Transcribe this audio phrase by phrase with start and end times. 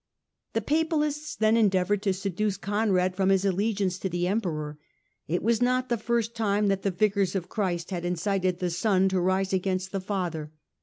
[0.53, 4.79] The Papalists then endeavoured to seduce Conrad from his allegiance to the Emperor:
[5.27, 9.09] it was not the first time that the Vicars of Christ had incited the son
[9.09, 10.51] to rise against the father.